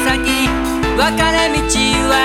[0.00, 0.48] 先
[0.96, 1.62] 別れ道
[2.10, 2.15] は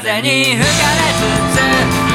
[0.00, 0.64] 風に吹かれ
[1.52, 2.07] つつ